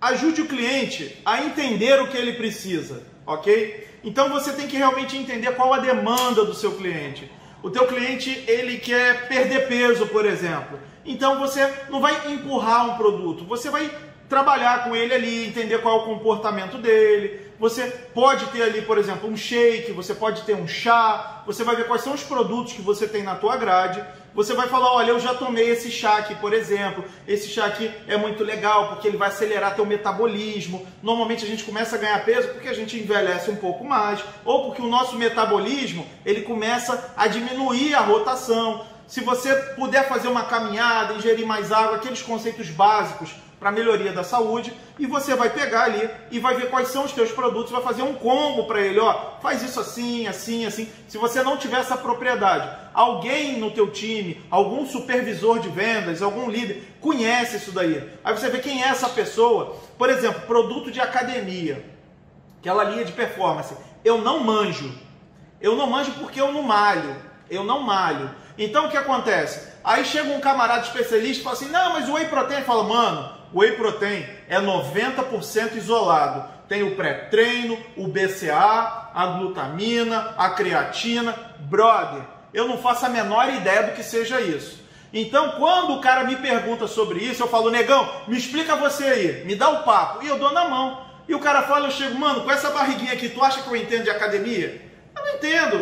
[0.00, 3.88] ajude o cliente a entender o que ele precisa, ok?
[4.02, 7.30] Então você tem que realmente entender qual a demanda do seu cliente.
[7.62, 10.78] O teu cliente ele quer perder peso, por exemplo.
[11.04, 13.90] Então você não vai empurrar um produto, você vai
[14.30, 17.50] trabalhar com ele ali, entender qual é o comportamento dele.
[17.58, 21.76] Você pode ter ali, por exemplo, um shake, você pode ter um chá, você vai
[21.76, 24.02] ver quais são os produtos que você tem na tua grade.
[24.32, 27.04] Você vai falar, olha, eu já tomei esse chá aqui, por exemplo.
[27.26, 30.86] Esse chá aqui é muito legal porque ele vai acelerar teu metabolismo.
[31.02, 34.66] Normalmente a gente começa a ganhar peso porque a gente envelhece um pouco mais, ou
[34.66, 38.86] porque o nosso metabolismo, ele começa a diminuir a rotação.
[39.10, 44.22] Se você puder fazer uma caminhada, ingerir mais água, aqueles conceitos básicos para melhoria da
[44.22, 47.82] saúde e você vai pegar ali e vai ver quais são os teus produtos, vai
[47.82, 50.88] fazer um combo para ele, ó, faz isso assim, assim, assim.
[51.08, 56.48] Se você não tiver essa propriedade, alguém no teu time, algum supervisor de vendas, algum
[56.48, 58.08] líder conhece isso daí.
[58.22, 59.76] Aí você vê quem é essa pessoa.
[59.98, 61.84] Por exemplo, produto de academia,
[62.60, 63.74] aquela linha de performance.
[64.04, 64.94] Eu não manjo.
[65.60, 67.29] Eu não manjo porque eu não malho.
[67.50, 68.30] Eu não malho.
[68.56, 69.68] Então o que acontece?
[69.82, 73.32] Aí chega um camarada especialista e fala assim: "Não, mas o whey protein", fala: "Mano,
[73.52, 76.48] o whey protein é 90% isolado.
[76.68, 81.34] Tem o pré-treino, o BCA, a glutamina, a creatina.
[81.58, 82.22] Brother,
[82.54, 84.80] eu não faço a menor ideia do que seja isso.
[85.12, 89.44] Então, quando o cara me pergunta sobre isso, eu falo, negão, me explica você aí,
[89.44, 90.24] me dá o papo.
[90.24, 91.04] E eu dou na mão.
[91.28, 93.74] E o cara fala, eu chego, mano, com essa barriguinha aqui, tu acha que eu
[93.74, 94.80] entendo de academia?
[95.16, 95.76] Eu não entendo,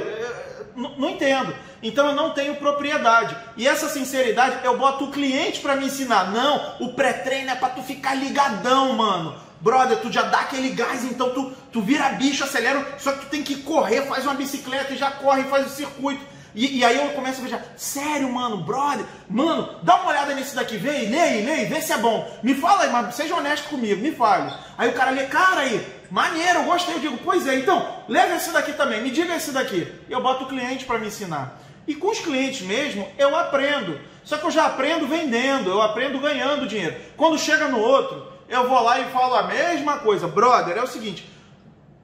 [0.78, 1.54] não entendo.
[1.82, 3.36] Então eu não tenho propriedade.
[3.56, 6.30] E essa sinceridade eu boto o cliente para me ensinar.
[6.30, 9.34] Não, o pré-treino é para tu ficar ligadão, mano.
[9.60, 13.26] Brother, tu já dá aquele gás, então tu, tu vira bicho, acelera, só que tu
[13.26, 16.24] tem que correr, faz uma bicicleta e já corre, faz o circuito.
[16.54, 20.54] E, e, aí eu começo a ver, sério, mano, brother, mano, dá uma olhada nesse
[20.54, 22.28] daqui, vê aí, lê aí, lê aí, vê se é bom.
[22.42, 24.52] Me fala aí, mas seja honesto comigo, me fale.
[24.76, 26.94] Aí o cara lê, cara aí, maneiro, eu gostei.
[26.94, 29.86] Eu digo, pois é, então, leve esse daqui também, me diga esse daqui.
[30.08, 31.60] Eu boto o cliente para me ensinar.
[31.86, 33.98] E com os clientes mesmo, eu aprendo.
[34.24, 36.96] Só que eu já aprendo vendendo, eu aprendo ganhando dinheiro.
[37.16, 40.28] Quando chega no outro, eu vou lá e falo a mesma coisa.
[40.28, 41.30] Brother, é o seguinte,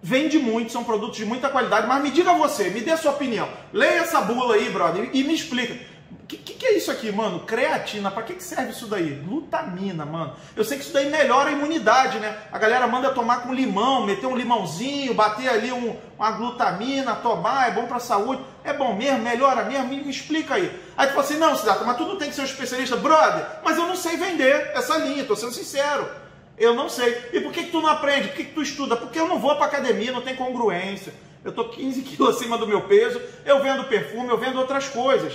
[0.02, 3.48] vende muito, são produtos de muita qualidade, mas me diga você, me dê sua opinião.
[3.72, 5.78] Leia essa bula aí, brother, e me explica.
[6.22, 7.40] O que, que, que, é isso aqui, mano?
[7.40, 9.10] Creatina, para que, que serve isso daí?
[9.10, 10.34] Glutamina, mano.
[10.56, 12.36] Eu sei que isso daí melhora a imunidade, né?
[12.50, 17.68] A galera manda tomar com limão, meter um limãozinho, bater ali um, uma glutamina, tomar,
[17.68, 18.42] é bom pra saúde.
[18.62, 20.74] É bom mesmo, melhora mesmo, me, explica aí.
[20.96, 22.96] Aí tu fala assim, não, Cidata, mas tu não tem que ser um especialista.
[22.96, 26.08] Brother, mas eu não sei vender essa linha, tô sendo sincero.
[26.56, 27.30] Eu não sei.
[27.32, 28.28] E por que, que tu não aprende?
[28.28, 28.96] Por que, que tu estuda?
[28.96, 31.12] Porque eu não vou pra academia, não tem congruência.
[31.44, 35.34] Eu tô 15 quilos acima do meu peso, eu vendo perfume, eu vendo outras coisas.